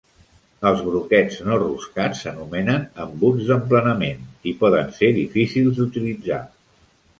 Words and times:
Els 0.69 0.79
broquets 0.85 1.37
no 1.49 1.59
roscats 1.63 2.23
s'anomenen 2.25 2.87
embuts 3.05 3.45
d'emplenament 3.51 4.27
i 4.53 4.57
poden 4.65 4.93
ser 4.99 5.13
difícils 5.21 5.79
d'utilitzar. 5.81 6.45